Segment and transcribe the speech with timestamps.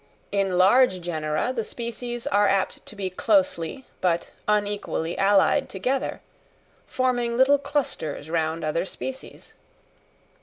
[0.31, 6.21] In large genera the species are apt to be closely but unequally allied together,
[6.87, 9.53] forming little clusters round other species.